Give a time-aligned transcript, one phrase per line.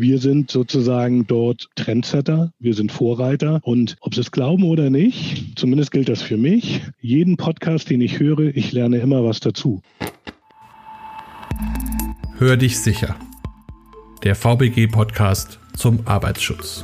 [0.00, 5.58] Wir sind sozusagen dort Trendsetter, wir sind Vorreiter und ob Sie es glauben oder nicht,
[5.58, 9.82] zumindest gilt das für mich, jeden Podcast, den ich höre, ich lerne immer was dazu.
[12.36, 13.16] Hör dich sicher.
[14.22, 16.82] Der VBG-Podcast zum Arbeitsschutz.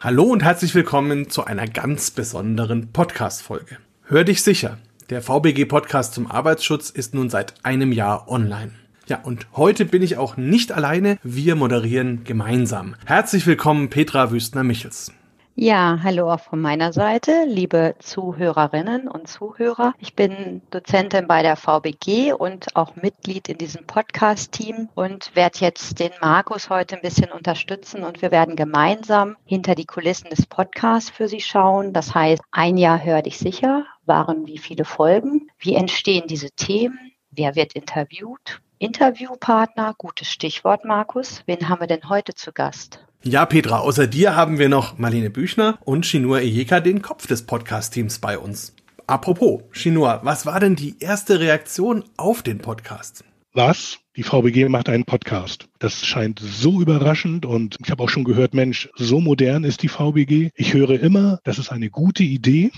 [0.00, 3.78] Hallo und herzlich willkommen zu einer ganz besonderen Podcast-Folge.
[4.02, 4.78] Hör dich sicher.
[5.10, 8.72] Der VBG-Podcast zum Arbeitsschutz ist nun seit einem Jahr online.
[9.10, 11.18] Ja, und heute bin ich auch nicht alleine.
[11.24, 12.94] Wir moderieren gemeinsam.
[13.06, 15.12] Herzlich willkommen, Petra Wüstner-Michels.
[15.56, 19.94] Ja, hallo auch von meiner Seite, liebe Zuhörerinnen und Zuhörer.
[19.98, 25.98] Ich bin Dozentin bei der VBG und auch Mitglied in diesem Podcast-Team und werde jetzt
[25.98, 31.10] den Markus heute ein bisschen unterstützen und wir werden gemeinsam hinter die Kulissen des Podcasts
[31.10, 31.92] für Sie schauen.
[31.92, 37.10] Das heißt, ein Jahr hör dich sicher waren wie viele Folgen, wie entstehen diese Themen,
[37.32, 41.42] wer wird interviewt, Interviewpartner, gutes Stichwort, Markus.
[41.44, 43.04] Wen haben wir denn heute zu Gast?
[43.22, 47.44] Ja, Petra, außer dir haben wir noch Marlene Büchner und Shinur Ejeka, den Kopf des
[47.44, 48.74] Podcast-Teams bei uns.
[49.06, 53.22] Apropos, Shinur, was war denn die erste Reaktion auf den Podcast?
[53.52, 53.98] Was?
[54.16, 55.68] Die VBG macht einen Podcast.
[55.78, 59.88] Das scheint so überraschend und ich habe auch schon gehört, Mensch, so modern ist die
[59.88, 60.52] VBG.
[60.54, 62.70] Ich höre immer, das ist eine gute Idee.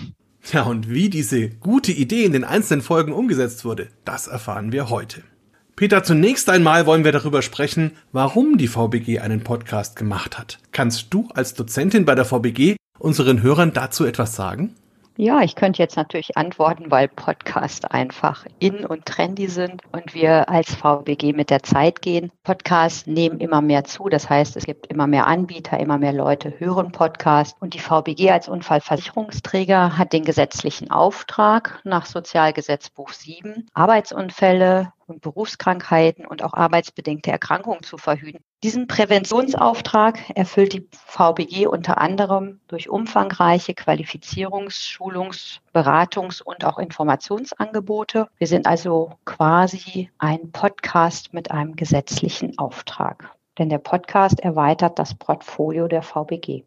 [0.52, 4.90] Ja, und wie diese gute Idee in den einzelnen Folgen umgesetzt wurde, das erfahren wir
[4.90, 5.22] heute.
[5.82, 10.60] Peter, zunächst einmal wollen wir darüber sprechen, warum die VBG einen Podcast gemacht hat.
[10.70, 14.76] Kannst du als Dozentin bei der VBG unseren Hörern dazu etwas sagen?
[15.16, 20.48] Ja, ich könnte jetzt natürlich antworten, weil Podcasts einfach in und trendy sind und wir
[20.48, 22.30] als VBG mit der Zeit gehen.
[22.44, 24.08] Podcasts nehmen immer mehr zu.
[24.08, 27.56] Das heißt, es gibt immer mehr Anbieter, immer mehr Leute hören Podcasts.
[27.60, 36.26] Und die VBG als Unfallversicherungsträger hat den gesetzlichen Auftrag nach Sozialgesetzbuch 7, Arbeitsunfälle und Berufskrankheiten
[36.26, 38.42] und auch arbeitsbedingte Erkrankungen zu verhüten.
[38.62, 48.28] Diesen Präventionsauftrag erfüllt die VBG unter anderem durch umfangreiche Qualifizierungs-, Schulungs-, Beratungs- und auch Informationsangebote.
[48.38, 53.34] Wir sind also quasi ein Podcast mit einem gesetzlichen Auftrag.
[53.58, 56.64] Denn der Podcast erweitert das Portfolio der VBG.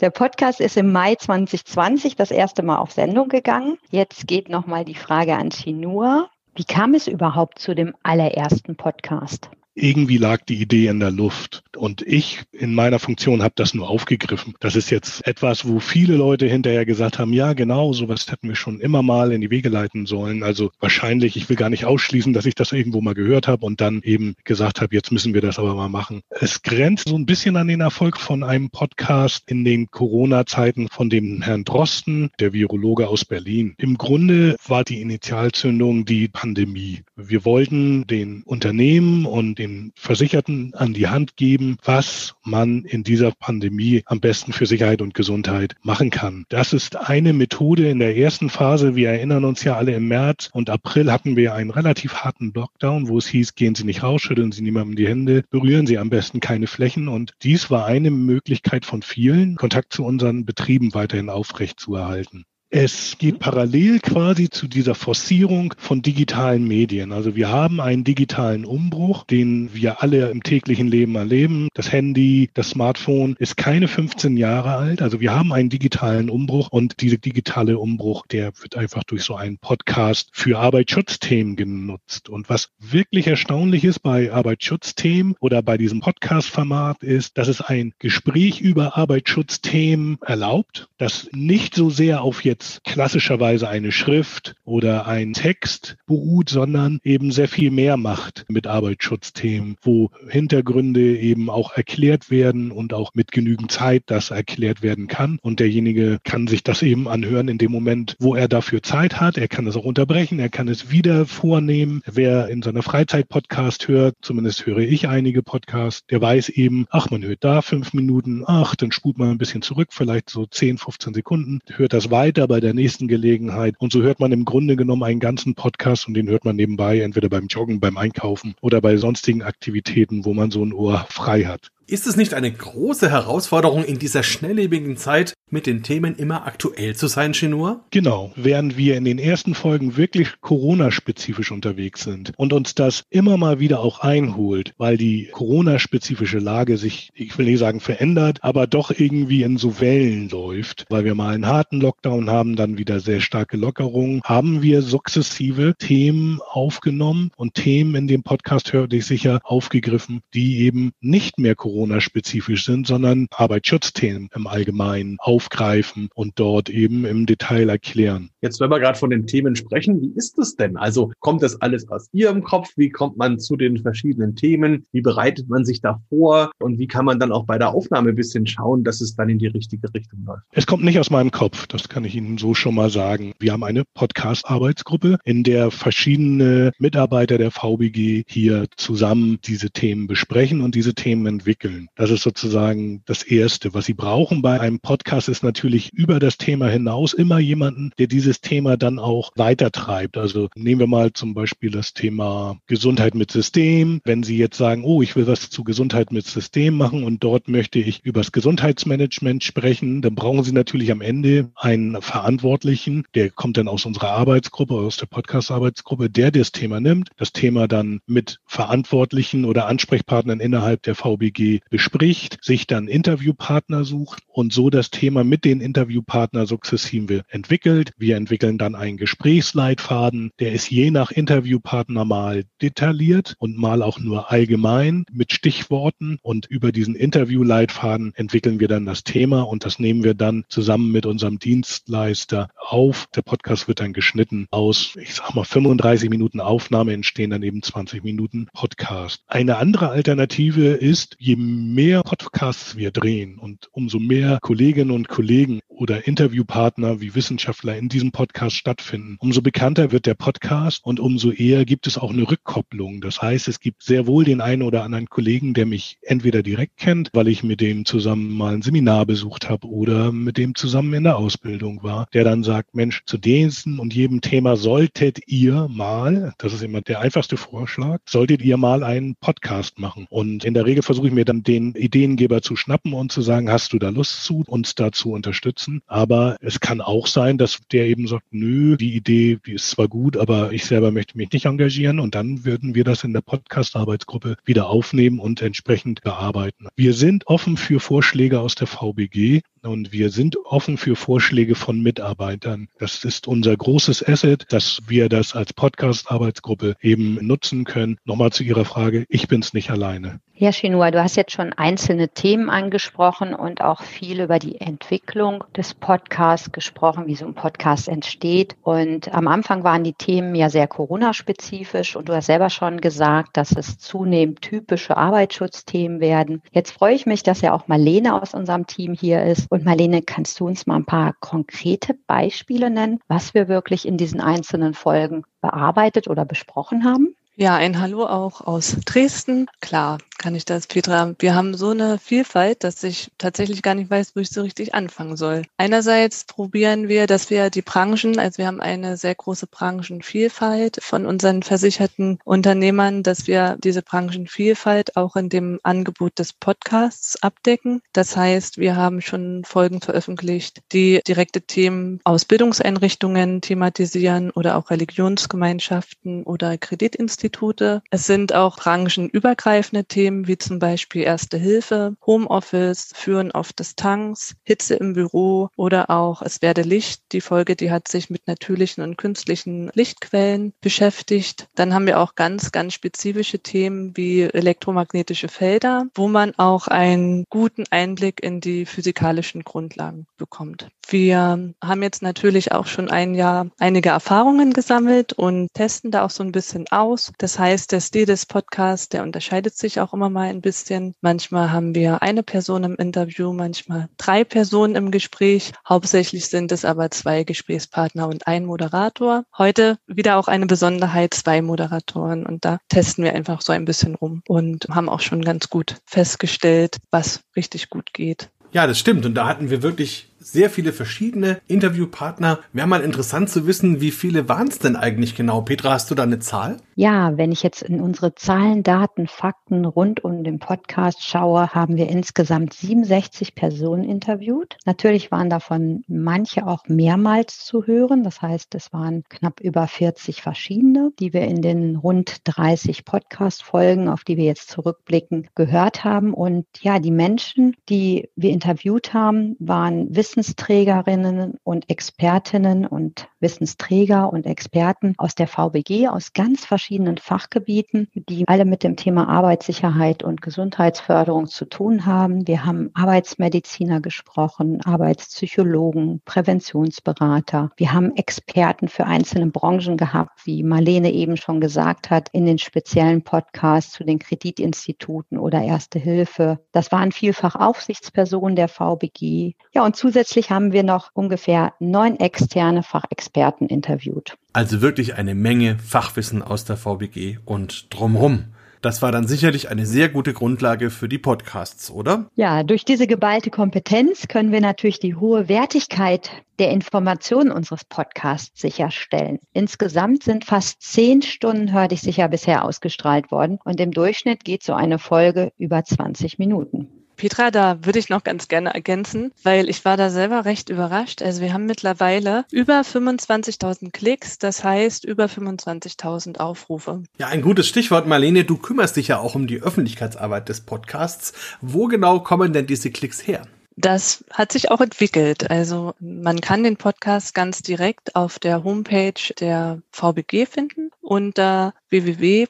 [0.00, 3.78] Der Podcast ist im Mai 2020 das erste Mal auf Sendung gegangen.
[3.90, 6.30] Jetzt geht nochmal die Frage an Chinua.
[6.56, 9.50] Wie kam es überhaupt zu dem allerersten Podcast?
[9.74, 11.62] Irgendwie lag die Idee in der Luft.
[11.76, 14.54] Und ich in meiner Funktion habe das nur aufgegriffen.
[14.60, 18.56] Das ist jetzt etwas, wo viele Leute hinterher gesagt haben, ja genau, sowas hätten wir
[18.56, 20.42] schon immer mal in die Wege leiten sollen.
[20.42, 23.80] Also wahrscheinlich, ich will gar nicht ausschließen, dass ich das irgendwo mal gehört habe und
[23.80, 26.22] dann eben gesagt habe, jetzt müssen wir das aber mal machen.
[26.30, 31.10] Es grenzt so ein bisschen an den Erfolg von einem Podcast in den Corona-Zeiten von
[31.10, 33.74] dem Herrn Drosten, der Virologe aus Berlin.
[33.78, 37.02] Im Grunde war die Initialzündung die Pandemie.
[37.16, 39.63] Wir wollten den Unternehmen und den
[39.94, 45.14] Versicherten an die Hand geben, was man in dieser Pandemie am besten für Sicherheit und
[45.14, 46.44] Gesundheit machen kann.
[46.48, 48.96] Das ist eine Methode in der ersten Phase.
[48.96, 53.08] Wir erinnern uns ja alle im März und April hatten wir einen relativ harten Lockdown,
[53.08, 56.10] wo es hieß, gehen Sie nicht raus, schütteln Sie niemandem die Hände, berühren Sie am
[56.10, 57.08] besten keine Flächen.
[57.08, 62.44] Und dies war eine Möglichkeit von vielen, Kontakt zu unseren Betrieben weiterhin aufrechtzuerhalten.
[62.76, 67.12] Es geht parallel quasi zu dieser Forcierung von digitalen Medien.
[67.12, 71.68] Also wir haben einen digitalen Umbruch, den wir alle im täglichen Leben erleben.
[71.74, 75.02] Das Handy, das Smartphone ist keine 15 Jahre alt.
[75.02, 79.36] Also wir haben einen digitalen Umbruch und dieser digitale Umbruch, der wird einfach durch so
[79.36, 82.28] einen Podcast für Arbeitsschutzthemen genutzt.
[82.28, 87.92] Und was wirklich erstaunlich ist bei Arbeitsschutzthemen oder bei diesem Podcast-Format ist, dass es ein
[88.00, 95.06] Gespräch über Arbeitsschutzthemen erlaubt, das nicht so sehr auf jetzt jetzt klassischerweise eine Schrift oder
[95.06, 101.76] ein Text beruht, sondern eben sehr viel mehr macht mit Arbeitsschutzthemen, wo Hintergründe eben auch
[101.76, 105.38] erklärt werden und auch mit genügend Zeit das erklärt werden kann.
[105.42, 109.36] Und derjenige kann sich das eben anhören in dem Moment, wo er dafür Zeit hat.
[109.36, 112.02] Er kann es auch unterbrechen, er kann es wieder vornehmen.
[112.06, 117.10] Wer in seiner Freizeit Podcast hört, zumindest höre ich einige Podcasts, der weiß eben, ach,
[117.10, 120.78] man hört da fünf Minuten, ach, dann spult man ein bisschen zurück, vielleicht so 10,
[120.78, 123.74] 15 Sekunden, hört das weiter bei der nächsten Gelegenheit.
[123.80, 127.00] Und so hört man im Grunde genommen einen ganzen Podcast und den hört man nebenbei,
[127.00, 131.46] entweder beim Joggen, beim Einkaufen oder bei sonstigen Aktivitäten, wo man so ein Ohr frei
[131.46, 131.72] hat.
[131.86, 136.96] Ist es nicht eine große Herausforderung in dieser schnelllebigen Zeit, mit den Themen immer aktuell
[136.96, 137.84] zu sein, Chinua?
[137.90, 138.32] Genau.
[138.36, 143.60] Während wir in den ersten Folgen wirklich Corona-spezifisch unterwegs sind und uns das immer mal
[143.60, 148.90] wieder auch einholt, weil die Corona-spezifische Lage sich, ich will nicht sagen verändert, aber doch
[148.90, 153.20] irgendwie in so Wellen läuft, weil wir mal einen harten Lockdown haben, dann wieder sehr
[153.20, 159.40] starke Lockerungen, haben wir sukzessive Themen aufgenommen und Themen in dem Podcast, hör dich sicher,
[159.44, 167.04] aufgegriffen, die eben nicht mehr Corona-spezifisch sind, sondern Arbeitsschutzthemen im Allgemeinen aufgreifen und dort eben
[167.04, 168.30] im Detail erklären.
[168.40, 170.76] Jetzt, wenn wir gerade von den Themen sprechen, wie ist es denn?
[170.76, 172.70] Also kommt das alles aus Ihrem Kopf?
[172.76, 174.86] Wie kommt man zu den verschiedenen Themen?
[174.92, 176.52] Wie bereitet man sich da vor?
[176.60, 179.28] Und wie kann man dann auch bei der Aufnahme ein bisschen schauen, dass es dann
[179.28, 180.44] in die richtige Richtung läuft?
[180.52, 183.32] Es kommt nicht aus meinem Kopf, das kann ich Ihnen so schon mal sagen.
[183.40, 190.60] Wir haben eine Podcast-Arbeitsgruppe, in der verschiedene Mitarbeiter der VBG hier zusammen diese Themen besprechen
[190.60, 191.63] und diese Themen entwickeln.
[191.96, 193.74] Das ist sozusagen das Erste.
[193.74, 198.06] Was Sie brauchen bei einem Podcast ist natürlich über das Thema hinaus immer jemanden, der
[198.06, 200.16] dieses Thema dann auch weitertreibt.
[200.16, 204.00] Also nehmen wir mal zum Beispiel das Thema Gesundheit mit System.
[204.04, 207.48] Wenn Sie jetzt sagen, oh, ich will was zu Gesundheit mit System machen und dort
[207.48, 213.30] möchte ich über das Gesundheitsmanagement sprechen, dann brauchen Sie natürlich am Ende einen Verantwortlichen, der
[213.30, 218.00] kommt dann aus unserer Arbeitsgruppe, aus der Podcast-Arbeitsgruppe, der das Thema nimmt, das Thema dann
[218.06, 224.90] mit Verantwortlichen oder Ansprechpartnern innerhalb der VBG bespricht, sich dann Interviewpartner sucht und so das
[224.90, 227.92] Thema mit den Interviewpartnern sukzessive entwickelt.
[227.96, 233.98] Wir entwickeln dann einen Gesprächsleitfaden, der ist je nach Interviewpartner mal detailliert und mal auch
[233.98, 239.78] nur allgemein mit Stichworten und über diesen Interviewleitfaden entwickeln wir dann das Thema und das
[239.78, 243.06] nehmen wir dann zusammen mit unserem Dienstleister auf.
[243.14, 247.62] Der Podcast wird dann geschnitten aus, ich sag mal, 35 Minuten Aufnahme entstehen dann eben
[247.62, 249.22] 20 Minuten Podcast.
[249.26, 255.60] Eine andere Alternative ist, je mehr Podcasts wir drehen und umso mehr Kolleginnen und Kollegen
[255.68, 261.30] oder Interviewpartner wie Wissenschaftler in diesem Podcast stattfinden, umso bekannter wird der Podcast und umso
[261.30, 263.00] eher gibt es auch eine Rückkopplung.
[263.00, 266.76] Das heißt, es gibt sehr wohl den einen oder anderen Kollegen, der mich entweder direkt
[266.76, 270.94] kennt, weil ich mit dem zusammen mal ein Seminar besucht habe oder mit dem zusammen
[270.94, 275.68] in der Ausbildung war, der dann sagt, Mensch, zu diesem und jedem Thema solltet ihr
[275.68, 280.06] mal, das ist immer der einfachste Vorschlag, solltet ihr mal einen Podcast machen.
[280.08, 283.50] Und in der Regel versuche ich mir dann den Ideengeber zu schnappen und zu sagen,
[283.50, 285.82] hast du da Lust zu, uns da zu unterstützen?
[285.86, 289.88] Aber es kann auch sein, dass der eben sagt, nö, die Idee, die ist zwar
[289.88, 293.22] gut, aber ich selber möchte mich nicht engagieren und dann würden wir das in der
[293.22, 296.68] Podcast-Arbeitsgruppe wieder aufnehmen und entsprechend bearbeiten.
[296.76, 301.82] Wir sind offen für Vorschläge aus der VBG und wir sind offen für Vorschläge von
[301.82, 302.68] Mitarbeitern.
[302.78, 307.98] Das ist unser großes Asset, dass wir das als Podcast-Arbeitsgruppe eben nutzen können.
[308.04, 310.20] Nochmal zu Ihrer Frage, ich bin es nicht alleine.
[310.36, 315.44] Ja, Shinua, du hast jetzt schon einzelne Themen angesprochen und auch viel über die Entwicklung
[315.56, 318.56] des Podcasts gesprochen, wie so ein Podcast entsteht.
[318.62, 323.36] Und am Anfang waren die Themen ja sehr Corona-spezifisch und du hast selber schon gesagt,
[323.36, 326.42] dass es zunehmend typische Arbeitsschutzthemen werden.
[326.50, 329.46] Jetzt freue ich mich, dass ja auch Marlene aus unserem Team hier ist.
[329.54, 333.96] Und Marlene, kannst du uns mal ein paar konkrete Beispiele nennen, was wir wirklich in
[333.96, 337.14] diesen einzelnen Folgen bearbeitet oder besprochen haben?
[337.36, 339.46] Ja, ein Hallo auch aus Dresden.
[339.60, 341.14] Klar, kann ich das, Petra.
[341.18, 344.74] Wir haben so eine Vielfalt, dass ich tatsächlich gar nicht weiß, wo ich so richtig
[344.74, 345.42] anfangen soll.
[345.58, 351.04] Einerseits probieren wir, dass wir die Branchen, also wir haben eine sehr große Branchenvielfalt von
[351.04, 357.82] unseren versicherten Unternehmern, dass wir diese Branchenvielfalt auch in dem Angebot des Podcasts abdecken.
[357.92, 364.70] Das heißt, wir haben schon Folgen veröffentlicht, die direkte Themen aus Bildungseinrichtungen thematisieren oder auch
[364.70, 367.44] Religionsgemeinschaften oder Kreditinstitute.
[367.44, 367.82] Institute.
[367.90, 374.74] Es sind auch branchenübergreifende Themen wie zum Beispiel Erste Hilfe, Homeoffice, Führen auf Distanz, Hitze
[374.74, 377.02] im Büro oder auch Es werde Licht.
[377.12, 381.48] Die Folge, die hat sich mit natürlichen und künstlichen Lichtquellen beschäftigt.
[381.54, 387.24] Dann haben wir auch ganz, ganz spezifische Themen wie elektromagnetische Felder, wo man auch einen
[387.30, 390.68] guten Einblick in die physikalischen Grundlagen bekommt.
[390.88, 396.10] Wir haben jetzt natürlich auch schon ein Jahr einige Erfahrungen gesammelt und testen da auch
[396.10, 397.12] so ein bisschen aus.
[397.18, 400.94] Das heißt, der Stil des Podcasts, der unterscheidet sich auch immer mal ein bisschen.
[401.00, 405.52] Manchmal haben wir eine Person im Interview, manchmal drei Personen im Gespräch.
[405.68, 409.24] Hauptsächlich sind es aber zwei Gesprächspartner und ein Moderator.
[409.36, 412.26] Heute wieder auch eine Besonderheit, zwei Moderatoren.
[412.26, 415.76] Und da testen wir einfach so ein bisschen rum und haben auch schon ganz gut
[415.86, 418.30] festgestellt, was richtig gut geht.
[418.52, 419.04] Ja, das stimmt.
[419.04, 422.40] Und da hatten wir wirklich sehr viele verschiedene Interviewpartner.
[422.52, 425.42] Wäre mal interessant zu wissen, wie viele waren es denn eigentlich genau?
[425.42, 426.56] Petra, hast du da eine Zahl?
[426.76, 431.76] Ja, wenn ich jetzt in unsere Zahlen, Daten, Fakten rund um den Podcast schaue, haben
[431.76, 434.56] wir insgesamt 67 Personen interviewt.
[434.64, 438.02] Natürlich waren davon manche auch mehrmals zu hören.
[438.02, 443.88] Das heißt, es waren knapp über 40 verschiedene, die wir in den rund 30 Podcast-Folgen,
[443.88, 446.12] auf die wir jetzt zurückblicken, gehört haben.
[446.14, 454.26] Und ja, die Menschen, die wir interviewt haben, waren Wissensträgerinnen und Expertinnen und Wissensträger und
[454.26, 460.20] Experten aus der VBG, aus ganz verschiedenen Fachgebieten, die alle mit dem Thema Arbeitssicherheit und
[460.20, 462.28] Gesundheitsförderung zu tun haben.
[462.28, 467.50] Wir haben Arbeitsmediziner gesprochen, Arbeitspsychologen, Präventionsberater.
[467.56, 472.36] Wir haben Experten für einzelne Branchen gehabt, wie Marlene eben schon gesagt hat, in den
[472.36, 476.40] speziellen Podcasts zu den Kreditinstituten oder Erste Hilfe.
[476.52, 479.32] Das waren vielfach Aufsichtspersonen der VBG.
[479.54, 483.13] Ja, und zusätzlich haben wir noch ungefähr neun externe Fachexperten
[483.48, 484.16] interviewt.
[484.32, 488.26] Also wirklich eine Menge Fachwissen aus der VBG und drumrum.
[488.64, 492.06] Das war dann sicherlich eine sehr gute Grundlage für die Podcasts, oder?
[492.14, 498.40] Ja, durch diese geballte Kompetenz können wir natürlich die hohe Wertigkeit der Informationen unseres Podcasts
[498.40, 499.18] sicherstellen.
[499.34, 504.42] Insgesamt sind fast zehn Stunden Hör dich sicher bisher ausgestrahlt worden und im Durchschnitt geht
[504.42, 506.68] so eine Folge über 20 Minuten.
[506.96, 511.02] Petra, da würde ich noch ganz gerne ergänzen, weil ich war da selber recht überrascht.
[511.02, 516.82] Also wir haben mittlerweile über 25.000 Klicks, das heißt über 25.000 Aufrufe.
[516.98, 518.24] Ja, ein gutes Stichwort, Marlene.
[518.24, 521.12] Du kümmerst dich ja auch um die Öffentlichkeitsarbeit des Podcasts.
[521.40, 523.22] Wo genau kommen denn diese Klicks her?
[523.56, 525.30] Das hat sich auch entwickelt.
[525.30, 532.28] Also man kann den Podcast ganz direkt auf der Homepage der VBG finden unter www.vbg.de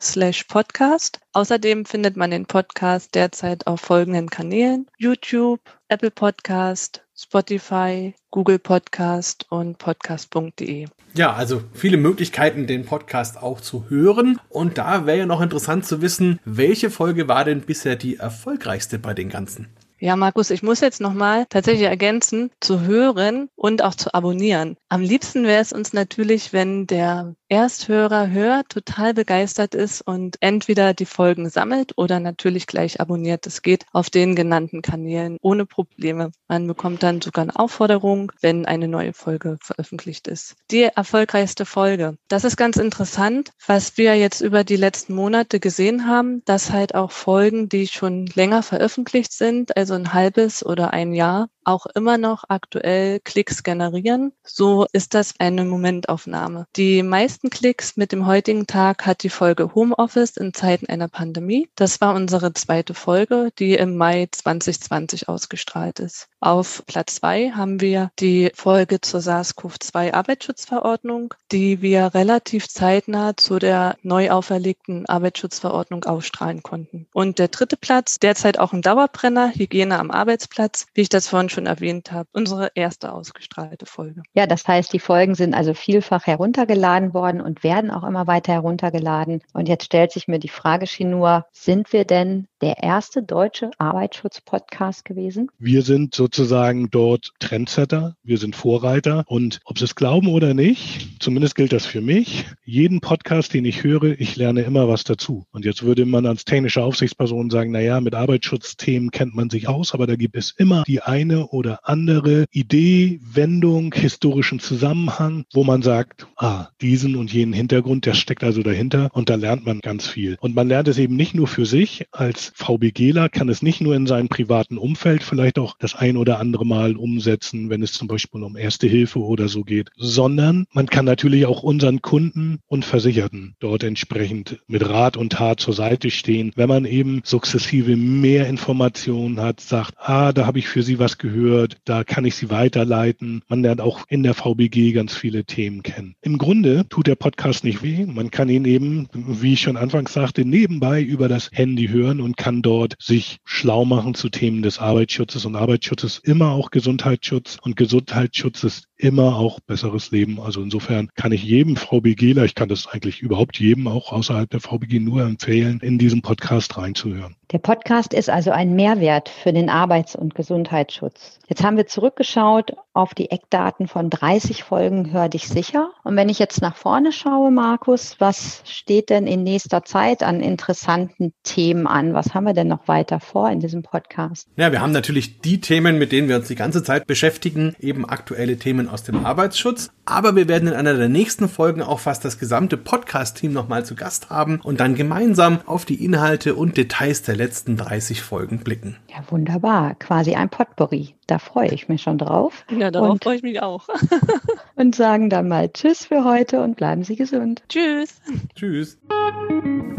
[0.00, 1.20] slash podcast.
[1.32, 9.46] Außerdem findet man den Podcast derzeit auf folgenden Kanälen YouTube, Apple Podcast, Spotify, Google Podcast
[9.48, 10.86] und podcast.de.
[11.14, 14.40] Ja, also viele Möglichkeiten, den Podcast auch zu hören.
[14.48, 18.98] Und da wäre ja noch interessant zu wissen, welche Folge war denn bisher die erfolgreichste
[18.98, 19.68] bei den ganzen?
[20.04, 24.76] Ja, Markus, ich muss jetzt nochmal tatsächlich ergänzen, zu hören und auch zu abonnieren.
[24.90, 30.92] Am liebsten wäre es uns natürlich, wenn der Ersthörer hört, total begeistert ist und entweder
[30.92, 33.46] die Folgen sammelt oder natürlich gleich abonniert.
[33.46, 36.32] Das geht auf den genannten Kanälen ohne Probleme.
[36.48, 40.56] Man bekommt dann sogar eine Aufforderung, wenn eine neue Folge veröffentlicht ist.
[40.70, 42.18] Die erfolgreichste Folge.
[42.28, 46.94] Das ist ganz interessant, was wir jetzt über die letzten Monate gesehen haben, dass halt
[46.94, 52.18] auch Folgen, die schon länger veröffentlicht sind, also ein halbes oder ein Jahr, auch immer
[52.18, 54.32] noch aktuell Klicks generieren.
[54.44, 56.66] So ist das eine Momentaufnahme.
[56.76, 61.68] Die meisten Klicks mit dem heutigen Tag hat die Folge Homeoffice in Zeiten einer Pandemie.
[61.74, 66.28] Das war unsere zweite Folge, die im Mai 2020 ausgestrahlt ist.
[66.40, 73.58] Auf Platz zwei haben wir die Folge zur SARS-CoV-2 Arbeitsschutzverordnung, die wir relativ zeitnah zu
[73.58, 77.06] der neu auferlegten Arbeitsschutzverordnung ausstrahlen konnten.
[77.14, 81.48] Und der dritte Platz, derzeit auch ein Dauerbrenner, Hygiene am Arbeitsplatz, wie ich das vorhin
[81.48, 84.22] schon erwähnt habe, unsere erste ausgestrahlte Folge.
[84.32, 88.52] Ja, das heißt, die Folgen sind also vielfach heruntergeladen worden und werden auch immer weiter
[88.52, 89.42] heruntergeladen.
[89.52, 95.04] Und jetzt stellt sich mir die Frage, Shinur, sind wir denn der erste deutsche Arbeitsschutz-Podcast
[95.04, 95.50] gewesen?
[95.58, 101.22] Wir sind sozusagen dort Trendsetter, wir sind Vorreiter und ob Sie es glauben oder nicht,
[101.22, 105.44] zumindest gilt das für mich, jeden Podcast, den ich höre, ich lerne immer was dazu.
[105.52, 109.68] Und jetzt würde man als technische Aufsichtsperson sagen, na ja, mit Arbeitsschutzthemen kennt man sich
[109.68, 115.64] aus, aber da gibt es immer die eine oder andere Idee, Wendung, historischen Zusammenhang, wo
[115.64, 119.80] man sagt, ah, diesen und jenen Hintergrund, der steckt also dahinter und da lernt man
[119.80, 120.38] ganz viel.
[120.40, 123.96] Und man lernt es eben nicht nur für sich als VBGler kann es nicht nur
[123.96, 128.06] in seinem privaten Umfeld vielleicht auch das ein oder andere Mal umsetzen, wenn es zum
[128.06, 132.84] Beispiel um Erste Hilfe oder so geht, sondern man kann natürlich auch unseren Kunden und
[132.84, 138.46] Versicherten dort entsprechend mit Rat und Tat zur Seite stehen, wenn man eben sukzessive mehr
[138.46, 142.50] Informationen hat, sagt, ah, da habe ich für Sie was gehört, da kann ich Sie
[142.50, 143.42] weiterleiten.
[143.48, 146.14] Man lernt auch in der VBG ganz viele Themen kennen.
[146.22, 148.06] Im Grunde tut der Podcast nicht weh.
[148.06, 152.36] Man kann ihn eben, wie ich schon anfangs sagte, nebenbei über das Handy hören und
[152.44, 157.74] kann dort sich schlau machen zu Themen des Arbeitsschutzes und Arbeitsschutz immer auch Gesundheitsschutz und
[157.74, 160.38] Gesundheitsschutz ist immer auch besseres Leben.
[160.38, 164.60] Also insofern kann ich jedem VBGler, ich kann das eigentlich überhaupt jedem auch außerhalb der
[164.60, 167.34] VBG nur empfehlen, in diesen Podcast reinzuhören.
[167.50, 171.38] Der Podcast ist also ein Mehrwert für den Arbeits- und Gesundheitsschutz.
[171.46, 175.90] Jetzt haben wir zurückgeschaut auf die Eckdaten von 30 Folgen Hör dich sicher.
[176.04, 180.40] Und wenn ich jetzt nach vorne schaue, Markus, was steht denn in nächster Zeit an
[180.40, 182.14] interessanten Themen an?
[182.14, 184.48] Was haben wir denn noch weiter vor in diesem Podcast?
[184.56, 188.08] Ja, wir haben natürlich die Themen, mit denen wir uns die ganze Zeit beschäftigen, eben
[188.08, 189.90] aktuelle Themen aus dem Arbeitsschutz.
[190.06, 193.94] Aber wir werden in einer der nächsten Folgen auch fast das gesamte Podcast-Team nochmal zu
[193.94, 198.96] Gast haben und dann gemeinsam auf die Inhalte und Details der letzten 30 Folgen blicken.
[199.08, 199.94] Ja, wunderbar.
[199.94, 201.14] Quasi ein Potpourri.
[201.26, 202.64] Da freue ich mich schon drauf.
[202.70, 203.88] Ja, darauf freue ich mich auch.
[204.76, 207.62] und sagen dann mal Tschüss für heute und bleiben Sie gesund.
[207.68, 208.20] Tschüss.
[208.54, 208.98] Tschüss.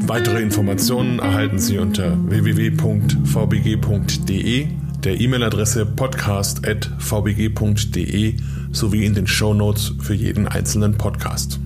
[0.08, 3.08] Weitere Informationen erhalten Sie unter www.vbg.de,
[5.04, 8.36] der E-Mail-Adresse podcast.vbg.de
[8.72, 11.60] sowie in den Show Notes für jeden einzelnen Podcast.